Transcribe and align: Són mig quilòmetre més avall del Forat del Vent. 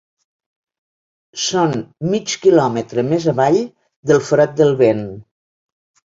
Són 1.41 1.75
mig 2.13 2.33
quilòmetre 2.47 3.05
més 3.11 3.29
avall 3.35 3.59
del 4.13 4.25
Forat 4.31 4.59
del 4.65 4.75
Vent. 4.83 5.07